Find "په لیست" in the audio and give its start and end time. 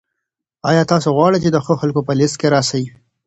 2.07-2.35